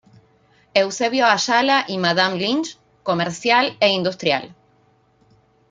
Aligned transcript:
Eusebio 0.73 1.27
Ayala 1.27 1.85
y 1.87 1.99
Madame 1.99 2.37
Lynch, 2.37 2.79
comercial 3.03 3.77
e 3.79 3.89
industrial. 3.89 4.55